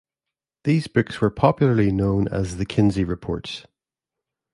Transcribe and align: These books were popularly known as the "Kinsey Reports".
These 0.63 0.87
books 0.87 1.21
were 1.21 1.29
popularly 1.29 1.91
known 1.91 2.27
as 2.29 2.57
the 2.57 2.65
"Kinsey 2.65 3.03
Reports". 3.03 3.67